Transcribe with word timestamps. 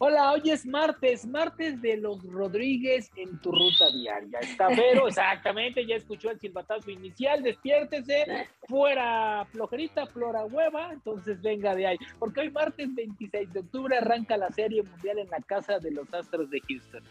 Hola, 0.00 0.30
hoy 0.30 0.50
es 0.50 0.64
martes, 0.64 1.26
martes 1.26 1.82
de 1.82 1.96
los 1.96 2.22
Rodríguez 2.22 3.10
en 3.16 3.36
tu 3.40 3.50
ruta 3.50 3.90
diaria. 3.90 4.38
Está 4.38 4.68
Vero, 4.68 5.08
exactamente, 5.08 5.84
ya 5.84 5.96
escuchó 5.96 6.30
el 6.30 6.38
silbatazo 6.38 6.92
inicial, 6.92 7.42
despiértese, 7.42 8.46
fuera 8.68 9.44
flojerita, 9.50 10.06
flora 10.06 10.44
hueva, 10.44 10.92
entonces 10.92 11.42
venga 11.42 11.74
de 11.74 11.88
ahí. 11.88 11.98
Porque 12.20 12.42
hoy 12.42 12.50
martes 12.52 12.94
26 12.94 13.52
de 13.52 13.58
octubre 13.58 13.96
arranca 13.96 14.36
la 14.36 14.52
Serie 14.52 14.84
Mundial 14.84 15.18
en 15.18 15.30
la 15.30 15.40
casa 15.40 15.80
de 15.80 15.90
los 15.90 16.14
Astros 16.14 16.48
de 16.48 16.60
Houston. 16.60 17.02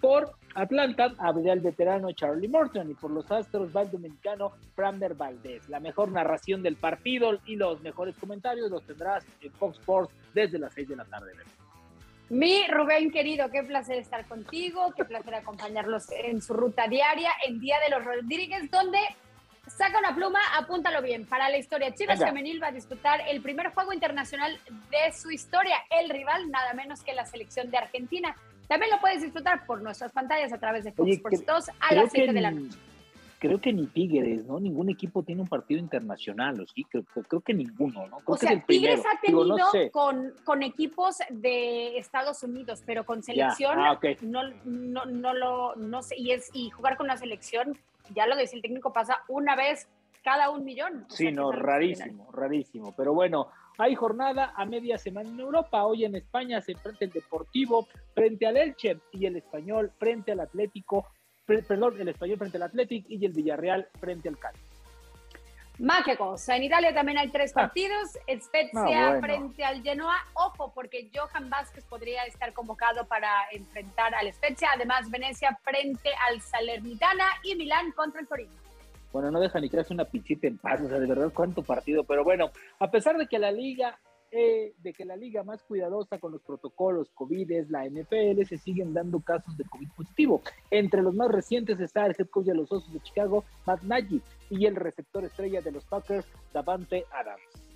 Por 0.00 0.32
Atlanta 0.56 1.12
habría 1.18 1.52
el 1.52 1.60
veterano 1.60 2.10
Charlie 2.10 2.48
Morton 2.48 2.90
y 2.90 2.94
por 2.94 3.12
los 3.12 3.30
Astros 3.30 3.70
va 3.74 3.82
el 3.82 3.90
dominicano 3.92 4.50
Framber 4.74 5.14
Valdez. 5.14 5.68
La 5.68 5.78
mejor 5.78 6.10
narración 6.10 6.64
del 6.64 6.74
partido 6.74 7.38
y 7.46 7.54
los 7.54 7.80
mejores 7.82 8.16
comentarios 8.16 8.68
los 8.68 8.82
tendrás 8.82 9.24
en 9.40 9.52
Fox 9.52 9.78
Sports 9.78 10.12
desde 10.34 10.58
las 10.58 10.74
6 10.74 10.88
de 10.88 10.96
la 10.96 11.04
tarde. 11.04 11.30
Mi 12.28 12.66
Rubén 12.66 13.10
querido, 13.10 13.50
qué 13.50 13.62
placer 13.62 13.98
estar 13.98 14.26
contigo, 14.26 14.92
qué 14.96 15.04
placer 15.04 15.34
acompañarlos 15.34 16.10
en 16.10 16.42
su 16.42 16.54
ruta 16.54 16.88
diaria 16.88 17.30
en 17.46 17.60
Día 17.60 17.76
de 17.80 17.90
los 17.90 18.04
Rodríguez, 18.04 18.68
donde 18.70 18.98
saca 19.68 19.98
una 19.98 20.14
pluma, 20.14 20.40
apúntalo 20.56 21.02
bien, 21.02 21.24
para 21.26 21.48
la 21.48 21.58
historia. 21.58 21.94
Chivas 21.94 22.18
Femenil 22.18 22.60
va 22.60 22.68
a 22.68 22.72
disputar 22.72 23.20
el 23.28 23.42
primer 23.42 23.72
juego 23.72 23.92
internacional 23.92 24.58
de 24.90 25.12
su 25.12 25.30
historia, 25.30 25.76
el 25.90 26.10
rival 26.10 26.50
nada 26.50 26.72
menos 26.74 27.02
que 27.02 27.12
la 27.14 27.26
selección 27.26 27.70
de 27.70 27.78
Argentina. 27.78 28.34
También 28.66 28.90
lo 28.90 29.00
puedes 29.00 29.22
disfrutar 29.22 29.64
por 29.64 29.80
nuestras 29.82 30.10
pantallas 30.10 30.52
a 30.52 30.58
través 30.58 30.82
de 30.82 30.92
Fox 30.92 31.10
Sports 31.10 31.46
2 31.46 31.64
a 31.78 31.94
las 31.94 32.10
7 32.10 32.32
de 32.32 32.40
la 32.40 32.50
noche 32.50 32.78
creo 33.38 33.60
que 33.60 33.72
ni 33.72 33.86
Tigres, 33.86 34.44
¿no? 34.46 34.58
Ningún 34.58 34.88
equipo 34.88 35.22
tiene 35.22 35.42
un 35.42 35.48
partido 35.48 35.80
internacional, 35.80 36.60
¿o 36.60 36.66
sí? 36.66 36.84
Creo, 36.84 37.04
creo, 37.28 37.40
que 37.40 37.54
ninguno, 37.54 38.06
¿no? 38.06 38.18
Creo 38.18 38.34
o 38.34 38.36
sea, 38.36 38.64
Tigres 38.64 39.02
ha 39.04 39.20
tenido 39.20 39.56
con, 39.92 40.32
con, 40.44 40.62
equipos 40.62 41.18
de 41.30 41.98
Estados 41.98 42.42
Unidos, 42.42 42.82
pero 42.86 43.04
con 43.04 43.22
selección 43.22 43.78
ah, 43.78 43.98
no, 44.22 44.42
no, 44.64 45.04
no 45.06 45.34
lo, 45.34 45.76
no 45.76 46.02
sé, 46.02 46.16
y, 46.18 46.32
es, 46.32 46.50
y 46.52 46.70
jugar 46.70 46.96
con 46.96 47.06
la 47.06 47.16
selección, 47.16 47.78
ya 48.14 48.26
lo 48.26 48.36
decía 48.36 48.56
el 48.56 48.62
técnico, 48.62 48.92
pasa 48.92 49.22
una 49.28 49.54
vez 49.56 49.88
cada 50.22 50.50
un 50.50 50.64
millón. 50.64 51.06
Sí, 51.08 51.30
no, 51.30 51.52
rarísimo, 51.52 52.30
rarísimo, 52.32 52.94
pero 52.96 53.14
bueno, 53.14 53.48
hay 53.78 53.94
jornada 53.94 54.54
a 54.56 54.64
media 54.64 54.98
semana 54.98 55.28
en 55.28 55.38
Europa. 55.38 55.84
Hoy 55.84 56.04
en 56.04 56.16
España 56.16 56.60
se 56.60 56.72
enfrenta 56.72 57.04
el 57.04 57.10
Deportivo 57.10 57.86
frente 58.14 58.46
al 58.46 58.56
Elche 58.56 58.98
y 59.12 59.26
el 59.26 59.36
Español 59.36 59.92
frente 59.98 60.32
al 60.32 60.40
Atlético 60.40 61.06
perdón, 61.46 62.00
el 62.00 62.08
Español 62.08 62.38
frente 62.38 62.56
al 62.56 62.64
Athletic 62.64 63.06
y 63.08 63.24
el 63.24 63.32
Villarreal 63.32 63.88
frente 63.98 64.28
al 64.28 64.38
Cádiz. 64.38 64.60
Más 65.78 66.04
que 66.04 66.16
cosa, 66.16 66.56
en 66.56 66.62
Italia 66.64 66.94
también 66.94 67.18
hay 67.18 67.28
tres 67.28 67.52
ah. 67.52 67.60
partidos, 67.60 68.18
Spezia 68.40 69.10
ah, 69.10 69.20
frente 69.20 69.62
al 69.62 69.82
Genoa, 69.82 70.16
ojo 70.32 70.72
porque 70.74 71.10
Johan 71.14 71.50
Vázquez 71.50 71.84
podría 71.84 72.24
estar 72.24 72.54
convocado 72.54 73.06
para 73.06 73.28
enfrentar 73.52 74.14
al 74.14 74.32
Spezia, 74.32 74.70
además 74.74 75.10
Venecia 75.10 75.58
frente 75.62 76.10
al 76.28 76.40
Salernitana 76.40 77.26
y 77.42 77.56
Milán 77.56 77.92
contra 77.92 78.22
el 78.22 78.26
Torino. 78.26 78.52
Bueno, 79.12 79.30
no 79.30 79.38
deja 79.38 79.60
ni 79.60 79.68
crearse 79.68 79.92
una 79.92 80.06
pichita 80.06 80.46
en 80.46 80.56
paz, 80.56 80.80
o 80.80 80.88
sea, 80.88 80.98
de 80.98 81.06
verdad 81.06 81.30
cuánto 81.32 81.62
partido, 81.62 82.04
pero 82.04 82.24
bueno, 82.24 82.50
a 82.78 82.90
pesar 82.90 83.18
de 83.18 83.26
que 83.26 83.38
la 83.38 83.52
liga 83.52 83.98
eh, 84.30 84.74
de 84.78 84.92
que 84.92 85.04
la 85.04 85.16
liga 85.16 85.42
más 85.42 85.62
cuidadosa 85.62 86.18
con 86.18 86.32
los 86.32 86.42
protocolos 86.42 87.10
COVID 87.14 87.50
es 87.52 87.70
la 87.70 87.84
NFL, 87.84 88.42
se 88.44 88.58
siguen 88.58 88.92
dando 88.92 89.20
casos 89.20 89.56
de 89.56 89.64
COVID 89.64 89.88
positivo. 89.96 90.42
Entre 90.70 91.02
los 91.02 91.14
más 91.14 91.30
recientes 91.30 91.80
está 91.80 92.06
el 92.06 92.16
head 92.18 92.28
coach 92.28 92.46
de 92.46 92.54
los 92.54 92.70
Osos 92.72 92.92
de 92.92 93.00
Chicago, 93.00 93.44
Matt 93.66 93.82
Nagy, 93.82 94.20
y 94.50 94.66
el 94.66 94.76
receptor 94.76 95.24
estrella 95.24 95.60
de 95.60 95.72
los 95.72 95.84
Packers, 95.84 96.26
Davante 96.52 97.04
Adams. 97.12 97.66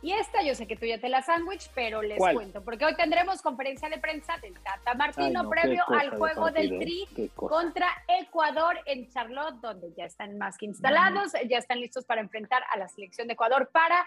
Y 0.00 0.12
esta 0.12 0.42
yo 0.42 0.54
sé 0.54 0.66
que 0.68 0.76
tú 0.76 0.86
ya 0.86 1.00
te 1.00 1.08
la 1.08 1.22
sándwich, 1.22 1.70
pero 1.74 2.02
les 2.02 2.18
cuento, 2.18 2.62
porque 2.62 2.84
hoy 2.84 2.94
tendremos 2.94 3.42
conferencia 3.42 3.88
de 3.88 3.98
prensa 3.98 4.38
del 4.38 4.54
Tata 4.60 4.94
Martino 4.94 5.48
previo 5.48 5.84
al 5.88 6.16
juego 6.16 6.52
del 6.52 6.78
Tri 6.78 7.30
contra 7.34 7.88
Ecuador 8.06 8.78
en 8.86 9.08
Charlotte, 9.08 9.56
donde 9.56 9.92
ya 9.96 10.04
están 10.04 10.38
más 10.38 10.56
que 10.56 10.66
instalados, 10.66 11.32
ya 11.48 11.58
están 11.58 11.80
listos 11.80 12.04
para 12.04 12.20
enfrentar 12.20 12.62
a 12.72 12.78
la 12.78 12.86
selección 12.86 13.26
de 13.26 13.32
Ecuador 13.32 13.70
para 13.72 14.06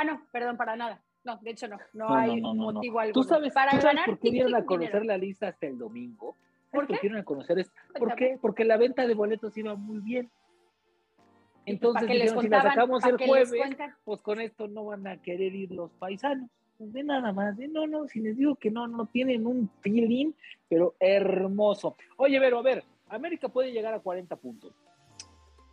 Ah, 0.00 0.04
no, 0.04 0.22
perdón, 0.32 0.56
para 0.56 0.76
nada. 0.76 1.02
No, 1.24 1.36
de 1.42 1.50
hecho 1.50 1.68
no, 1.68 1.76
no, 1.92 2.14
hay 2.14 2.40
motivo 2.40 3.00
alguno. 3.00 3.12
¿Tú 3.12 3.22
sabes, 3.22 3.52
para 3.52 3.78
ganar, 3.78 4.06
por 4.06 4.18
qué 4.18 4.30
dieron 4.30 4.54
a 4.54 4.64
conocer 4.64 5.04
la 5.04 5.18
lista 5.18 5.48
hasta 5.48 5.66
el 5.66 5.76
domingo? 5.76 6.36
¿Por 6.72 6.86
qué? 6.86 6.98
dieron 7.02 7.18
a 7.18 7.24
conocer 7.24 7.58
esto? 7.58 7.74
¿Por 7.98 8.14
qué? 8.14 8.38
Porque 8.40 8.64
la 8.64 8.78
venta 8.78 9.06
de 9.06 9.12
boletos 9.12 9.54
iba 9.58 9.74
muy 9.74 10.00
bien. 10.00 10.30
Entonces, 11.66 12.08
dijeron, 12.08 12.40
si 12.40 12.48
la 12.48 12.62
sacamos 12.62 13.04
el 13.04 13.18
jueves, 13.18 13.52
pues 14.04 14.22
con 14.22 14.40
esto 14.40 14.68
no 14.68 14.86
van 14.86 15.06
a 15.06 15.18
querer 15.18 15.54
ir 15.54 15.70
los 15.72 15.92
paisanos. 15.92 16.48
Pues 16.78 16.94
de 16.94 17.02
nada 17.02 17.30
más, 17.34 17.58
de 17.58 17.68
no, 17.68 17.86
no, 17.86 18.08
si 18.08 18.20
les 18.20 18.38
digo 18.38 18.54
que 18.54 18.70
no, 18.70 18.88
no 18.88 19.04
tienen 19.04 19.46
un 19.46 19.68
feeling, 19.82 20.32
pero 20.66 20.94
hermoso. 20.98 21.94
Oye, 22.16 22.40
pero 22.40 22.60
a 22.60 22.62
ver, 22.62 22.84
América 23.10 23.50
puede 23.50 23.70
llegar 23.70 23.92
a 23.92 24.00
40 24.00 24.34
puntos. 24.36 24.72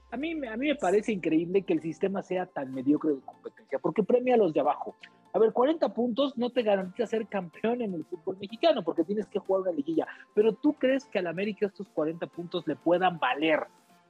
A 0.10 0.18
mí, 0.18 0.32
a 0.48 0.56
mí 0.56 0.68
me 0.68 0.76
parece 0.76 1.12
increíble 1.12 1.64
que 1.64 1.74
el 1.74 1.82
sistema 1.82 2.24
sea 2.24 2.46
tan 2.46 2.74
mediocre 2.74 3.12
de 3.12 3.22
competencia, 3.22 3.78
porque 3.80 4.04
premia 4.04 4.36
a 4.36 4.38
los 4.38 4.54
de 4.54 4.62
abajo. 4.62 4.96
A 5.34 5.40
ver, 5.40 5.52
40 5.52 5.94
puntos 5.94 6.38
no 6.38 6.50
te 6.50 6.64
garantiza 6.64 7.06
ser 7.06 7.28
campeón 7.28 7.82
en 7.82 7.94
el 7.94 8.06
fútbol 8.06 8.38
mexicano, 8.40 8.84
porque 8.84 9.04
tienes 9.04 9.28
que 9.28 9.40
jugar 9.40 9.64
una 9.64 9.72
liguilla. 9.72 10.08
Pero 10.34 10.54
tú 10.54 10.74
crees 10.74 11.06
que 11.06 11.20
al 11.20 11.28
América 11.28 11.66
estos 11.66 11.90
40 11.90 12.26
puntos 12.28 12.66
le 12.68 12.76
puedan 12.78 13.20
valer 13.20 13.68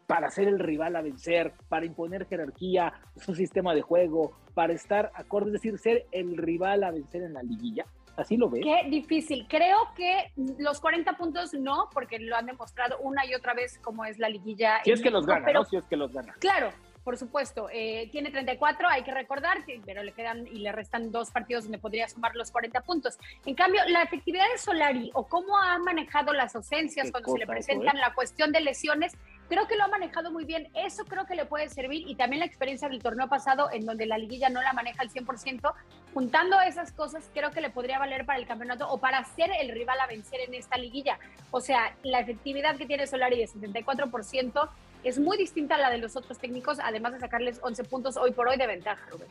para 0.08 0.32
ser 0.32 0.48
el 0.48 0.58
rival 0.58 0.96
a 0.96 1.02
vencer, 1.02 1.54
para 1.68 1.86
imponer 1.86 2.26
jerarquía, 2.28 2.94
su 3.18 3.36
sistema 3.36 3.76
de 3.76 3.82
juego, 3.82 4.32
para 4.54 4.74
estar 4.74 5.12
acorde, 5.14 5.48
es 5.48 5.54
decir, 5.54 5.78
ser 5.78 6.08
el 6.12 6.38
rival 6.38 6.84
a 6.84 6.92
vencer 6.92 7.22
en 7.24 7.34
la 7.34 7.44
liguilla. 7.44 7.86
¿Así 8.16 8.36
lo 8.36 8.50
ves? 8.50 8.64
Qué 8.64 8.90
difícil. 8.90 9.46
Creo 9.48 9.78
que 9.96 10.32
los 10.58 10.80
40 10.80 11.18
puntos 11.18 11.54
no, 11.54 11.90
porque 11.94 12.18
lo 12.18 12.36
han 12.36 12.48
demostrado 12.48 12.98
una 13.00 13.24
y 13.28 13.36
otra 13.36 13.54
vez 13.54 13.78
como 13.80 14.06
es 14.06 14.18
la 14.18 14.28
liguilla. 14.28 14.82
Si 14.84 14.92
es 14.92 15.02
que 15.02 15.12
los 15.12 15.28
gana, 15.28 15.46
pero, 15.46 15.60
¿no? 15.60 15.66
Si 15.66 15.76
es 15.76 15.86
que 15.86 15.98
los 15.98 16.12
gana. 16.12 16.34
Claro, 16.40 16.72
por 17.04 17.16
supuesto. 17.16 17.70
Eh, 17.72 18.10
tiene 18.12 18.32
34, 18.32 18.90
hay 18.90 19.04
que 19.04 19.14
recordar, 19.14 19.60
pero 19.86 20.02
le 20.02 20.14
quedan 20.14 20.48
y 20.48 20.60
le 20.60 20.72
restan 20.72 21.12
dos 21.12 21.30
partidos 21.30 21.66
donde 21.66 21.78
podría 21.78 22.10
sumar 22.10 22.36
los 22.36 22.50
40 22.50 22.82
puntos. 22.82 23.20
En 23.46 23.54
cambio, 23.56 23.82
la 23.88 24.02
efectividad 24.02 24.44
de 24.52 24.58
Solari 24.58 25.12
o 25.14 25.28
cómo 25.28 25.58
ha 25.58 25.78
manejado 25.78 26.34
las 26.34 26.56
ausencias 26.56 27.12
cuando 27.12 27.32
se 27.34 27.38
le 27.38 27.46
presentan 27.46 27.98
¿eh? 27.98 28.02
la 28.02 28.14
cuestión 28.14 28.52
de 28.52 28.62
lesiones 28.62 29.16
creo 29.48 29.68
que 29.68 29.76
lo 29.76 29.84
ha 29.84 29.88
manejado 29.88 30.32
muy 30.32 30.46
bien. 30.46 30.68
Eso 30.74 31.06
creo 31.06 31.26
que 31.26 31.36
le 31.36 31.46
puede 31.46 31.70
servir 31.70 32.08
y 32.08 32.16
también 32.16 32.40
la 32.40 32.46
experiencia 32.46 32.90
del 32.90 33.02
torneo 33.02 33.28
pasado 33.28 33.70
en 33.72 33.86
donde 33.86 34.06
la 34.06 34.18
liguilla 34.18 34.50
no 34.50 34.62
la 34.62 34.74
maneja 34.74 35.02
al 35.02 35.10
100%. 35.10 35.74
Juntando 36.14 36.60
esas 36.62 36.92
cosas, 36.92 37.30
creo 37.34 37.52
que 37.52 37.62
le 37.62 37.70
podría 37.70 38.00
valer 38.00 38.26
para 38.26 38.40
el 38.40 38.48
campeonato 38.48 38.90
o 38.90 38.98
para 39.00 39.24
ser 39.24 39.50
el 39.60 39.70
rival 39.70 40.00
a 40.00 40.08
vencer 40.08 40.42
en 40.42 40.54
esta 40.54 40.78
liguilla. 40.78 41.20
O 41.52 41.62
sea, 41.62 41.96
la 42.04 42.20
efectividad 42.20 42.78
que 42.78 42.86
tiene 42.86 43.08
Solari 43.08 43.38
de 43.38 43.48
74% 43.48 44.70
es 45.04 45.20
muy 45.20 45.38
distinta 45.38 45.76
a 45.76 45.78
la 45.78 45.90
de 45.90 46.00
los 46.00 46.16
otros 46.16 46.38
técnicos, 46.38 46.80
además 46.82 47.14
de 47.14 47.20
sacarles 47.20 47.60
11 47.62 47.84
puntos 47.86 48.18
hoy 48.18 48.32
por 48.32 48.48
hoy 48.48 48.58
de 48.58 48.68
ventaja, 48.68 49.06
Rubén. 49.10 49.28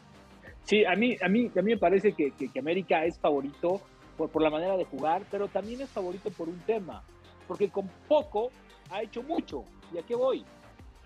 Sí, 0.65 0.85
a 0.85 0.95
mí, 0.95 1.17
a 1.23 1.29
mí, 1.29 1.51
a 1.57 1.63
mí 1.63 1.73
me 1.73 1.77
parece 1.77 2.13
que, 2.13 2.33
que, 2.33 2.59
América 2.59 3.05
es 3.05 3.19
favorito 3.19 3.81
por, 4.17 4.31
por 4.31 4.43
la 4.43 4.51
manera 4.51 4.77
de 4.77 4.85
jugar, 4.85 5.23
pero 5.31 5.49
también 5.49 5.81
es 5.81 5.91
favorito 5.91 6.31
por 6.31 6.49
un 6.49 6.59
tema, 6.61 7.03
porque 7.47 7.69
con 7.69 7.89
poco 8.09 8.51
ha 8.91 9.03
hecho 9.03 9.23
mucho. 9.23 9.65
¿Y 9.93 9.99
a 9.99 10.03
qué 10.03 10.15
voy? 10.15 10.45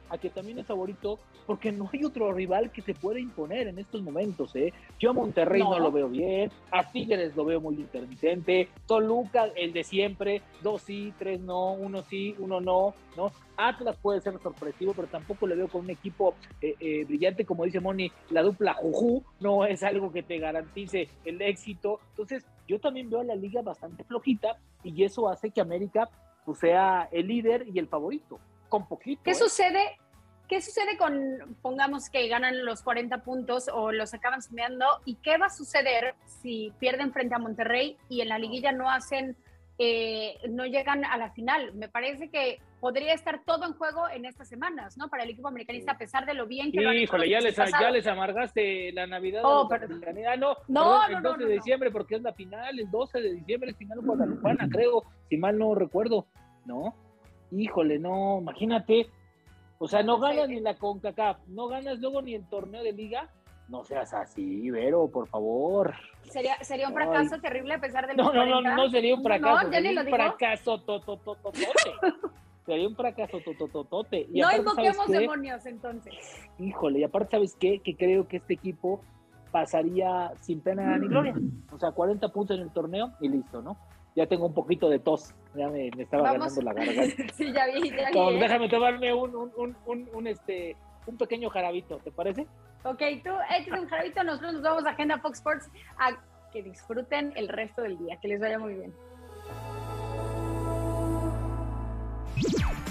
A 0.08 0.18
que 0.18 0.30
también 0.30 0.58
es 0.58 0.66
favorito 0.66 1.18
porque 1.46 1.72
no 1.72 1.90
hay 1.92 2.04
otro 2.04 2.32
rival 2.32 2.70
que 2.70 2.80
se 2.80 2.94
pueda 2.94 3.18
imponer 3.18 3.66
en 3.66 3.78
estos 3.80 4.02
momentos. 4.02 4.54
¿eh? 4.54 4.72
Yo 5.00 5.10
a 5.10 5.12
Monterrey 5.12 5.62
no. 5.62 5.80
lo 5.80 5.90
veo 5.90 6.08
bien, 6.08 6.50
a 6.70 6.88
Tigres 6.90 7.34
lo 7.34 7.44
veo 7.44 7.60
muy 7.60 7.74
intermitente, 7.74 8.68
Toluca, 8.86 9.46
el 9.56 9.72
de 9.72 9.82
siempre, 9.82 10.42
dos 10.62 10.82
sí, 10.82 11.12
tres 11.18 11.40
no, 11.40 11.72
uno 11.72 12.02
sí, 12.02 12.36
uno 12.38 12.60
no, 12.60 12.94
¿no? 13.16 13.32
Atlas 13.56 13.96
puede 14.00 14.20
ser 14.20 14.38
sorpresivo, 14.40 14.94
pero 14.94 15.08
tampoco 15.08 15.46
le 15.48 15.56
veo 15.56 15.66
con 15.66 15.80
un 15.82 15.90
equipo 15.90 16.34
eh, 16.62 16.76
eh, 16.78 17.04
brillante, 17.04 17.44
como 17.44 17.64
dice 17.64 17.80
Moni, 17.80 18.12
la 18.30 18.42
dupla 18.42 18.74
Juju 18.74 19.24
no 19.40 19.66
es 19.66 19.82
algo 19.82 20.12
que 20.12 20.22
te 20.22 20.38
garantice 20.38 21.08
el 21.24 21.42
éxito. 21.42 21.98
Entonces, 22.10 22.46
yo 22.68 22.78
también 22.78 23.10
veo 23.10 23.20
a 23.20 23.24
la 23.24 23.34
liga 23.34 23.60
bastante 23.60 24.04
flojita 24.04 24.56
y 24.84 25.02
eso 25.02 25.28
hace 25.28 25.50
que 25.50 25.60
América 25.60 26.08
pues, 26.50 26.60
sea 26.60 27.08
el 27.12 27.28
líder 27.28 27.66
y 27.72 27.78
el 27.78 27.88
favorito 27.88 28.38
con 28.68 28.86
poquito. 28.86 29.22
¿Qué 29.24 29.32
¿eh? 29.32 29.34
sucede? 29.34 29.98
¿Qué 30.48 30.60
sucede 30.60 30.96
con, 30.96 31.56
pongamos 31.62 32.10
que 32.10 32.26
ganan 32.26 32.64
los 32.64 32.82
40 32.82 33.22
puntos 33.22 33.68
o 33.72 33.92
los 33.92 34.14
acaban 34.14 34.42
sumeando? 34.42 34.84
¿Y 35.04 35.14
qué 35.16 35.38
va 35.38 35.46
a 35.46 35.50
suceder 35.50 36.14
si 36.42 36.72
pierden 36.80 37.12
frente 37.12 37.36
a 37.36 37.38
Monterrey 37.38 37.96
y 38.08 38.20
en 38.20 38.28
la 38.28 38.38
liguilla 38.38 38.72
no 38.72 38.90
hacen, 38.90 39.36
eh, 39.78 40.38
no 40.48 40.66
llegan 40.66 41.04
a 41.04 41.16
la 41.18 41.30
final? 41.30 41.72
Me 41.74 41.88
parece 41.88 42.30
que 42.30 42.58
podría 42.80 43.14
estar 43.14 43.42
todo 43.44 43.66
en 43.66 43.74
juego 43.74 44.08
en 44.08 44.24
estas 44.24 44.48
semanas, 44.48 44.96
¿no? 44.96 45.08
Para 45.08 45.22
el 45.22 45.30
equipo 45.30 45.48
americanista, 45.48 45.92
a 45.92 45.98
pesar 45.98 46.26
de 46.26 46.34
lo 46.34 46.46
bien 46.46 46.72
que 46.72 46.80
Híjole, 46.80 47.28
ya 47.28 47.40
les, 47.40 47.54
ya 47.54 47.90
les 47.90 48.06
amargaste 48.06 48.90
la 48.92 49.06
Navidad. 49.06 49.42
Oh, 49.44 49.68
ah, 49.70 50.36
no, 50.36 50.56
no, 50.66 51.08
no, 51.08 51.16
el 51.16 51.22
12 51.22 51.44
de 51.44 51.52
diciembre, 51.52 51.90
porque 51.90 52.16
es 52.16 52.22
la 52.22 52.32
final, 52.32 52.80
el 52.80 52.90
12 52.90 53.20
de 53.20 53.34
diciembre 53.34 53.70
es 53.70 53.76
final 53.76 54.00
guadalupana, 54.00 54.68
creo, 54.68 55.04
si 55.28 55.36
mal 55.36 55.58
no 55.58 55.74
recuerdo, 55.74 56.26
¿no? 56.64 56.94
híjole, 57.52 57.98
no, 57.98 58.38
imagínate, 58.40 59.08
O 59.78 59.88
sea, 59.88 60.02
no 60.02 60.18
ganas 60.18 60.48
ni 60.48 60.60
la 60.60 60.76
CONCACAF, 60.76 61.38
no 61.48 61.68
ganas 61.68 61.98
luego 61.98 62.22
ni 62.22 62.34
el 62.34 62.46
torneo 62.48 62.82
de 62.82 62.92
liga. 62.92 63.28
No 63.68 63.84
seas 63.84 64.12
así, 64.12 64.68
Vero, 64.70 65.08
por 65.08 65.28
favor. 65.28 65.94
Sería, 66.24 66.56
sería 66.62 66.88
un 66.88 66.94
fracaso 66.94 67.40
terrible 67.40 67.74
a 67.74 67.80
pesar 67.80 68.06
de 68.06 68.14
No, 68.14 68.32
no, 68.32 68.44
no, 68.44 68.60
no 68.60 68.90
sería 68.90 69.14
un 69.14 69.22
fracaso. 69.22 69.64
No, 69.64 69.72
ya 69.72 69.80
ni 69.80 69.94
lo 69.94 70.04
digo. 70.04 70.16
Un 70.16 70.22
fracaso 70.22 70.84
sería 72.66 72.88
un 72.88 72.96
fracaso 72.96 73.38
totototote. 73.44 74.28
No 74.30 74.56
invoquemos 74.56 75.08
demonios 75.08 75.66
entonces. 75.66 76.14
Híjole, 76.58 77.00
y 77.00 77.04
aparte, 77.04 77.32
¿sabes 77.32 77.56
qué? 77.58 77.80
Que 77.80 77.96
creo 77.96 78.28
que 78.28 78.38
este 78.38 78.54
equipo 78.54 79.00
pasaría 79.50 80.32
sin 80.40 80.60
pena 80.60 80.96
ni 80.98 81.08
gloria. 81.08 81.34
O 81.72 81.78
sea, 81.78 81.92
40 81.92 82.28
puntos 82.28 82.56
en 82.56 82.62
el 82.62 82.72
torneo 82.72 83.12
y 83.20 83.28
listo, 83.28 83.62
¿no? 83.62 83.76
Ya 84.14 84.26
tengo 84.26 84.46
un 84.46 84.54
poquito 84.54 84.88
de 84.88 84.98
tos, 84.98 85.34
ya 85.54 85.68
me, 85.68 85.88
estaba 85.88 86.32
ganando 86.32 86.62
la 86.62 86.72
garganta. 86.74 87.24
sí, 87.34 87.52
ya 87.52 87.66
vi, 87.66 87.90
ya 87.90 88.10
vi. 88.10 88.18
¿eh? 88.18 88.38
Déjame 88.40 88.68
tomarme 88.68 89.12
un, 89.12 89.34
un, 89.34 89.76
un, 89.86 90.08
un, 90.12 90.26
este, 90.26 90.76
un 91.06 91.16
pequeño 91.16 91.50
jarabito, 91.50 91.98
¿te 91.98 92.10
parece? 92.10 92.46
Ok, 92.84 93.02
tú 93.22 93.30
eches 93.56 93.72
un 93.72 93.88
jarabito, 93.88 94.24
nosotros 94.24 94.54
nos 94.54 94.62
vamos 94.62 94.86
a 94.86 94.90
Agenda 94.90 95.18
Fox 95.18 95.38
Sports 95.38 95.70
a 95.98 96.12
que 96.52 96.62
disfruten 96.62 97.32
el 97.36 97.48
resto 97.48 97.82
del 97.82 97.98
día, 97.98 98.18
que 98.20 98.28
les 98.28 98.40
vaya 98.40 98.58
muy 98.58 98.74
bien. 98.74 98.94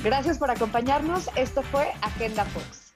Gracias 0.04 0.38
por 0.38 0.50
acompañarnos, 0.50 1.30
esto 1.36 1.62
fue 1.62 1.92
Agenda 2.02 2.46
Fox. 2.46 2.89